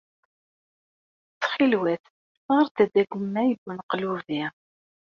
[1.33, 2.03] Ttxilwat,
[2.57, 4.41] ɣret-d agemmay buneqlubi.